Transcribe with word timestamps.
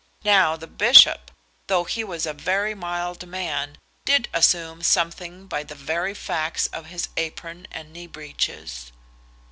Now 0.23 0.55
the 0.55 0.65
bishop, 0.65 1.29
though 1.67 1.83
he 1.83 2.03
was 2.03 2.25
a 2.25 2.33
very 2.33 2.73
mild 2.73 3.27
man, 3.27 3.77
did 4.03 4.29
assume 4.33 4.81
something 4.81 5.45
by 5.45 5.61
the 5.61 5.75
very 5.75 6.15
facts 6.15 6.65
of 6.73 6.87
his 6.87 7.09
apron 7.17 7.67
and 7.71 7.93
knee 7.93 8.07
breeches. 8.07 8.91